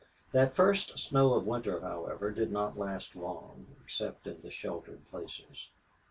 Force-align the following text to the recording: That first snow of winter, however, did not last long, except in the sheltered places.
That 0.31 0.55
first 0.55 0.97
snow 0.97 1.35
of 1.35 1.45
winter, 1.45 1.81
however, 1.81 2.31
did 2.31 2.51
not 2.51 2.75
last 2.75 3.15
long, 3.15 3.75
except 3.85 4.25
in 4.25 4.41
the 4.41 4.49
sheltered 4.49 5.07
places. 5.11 5.69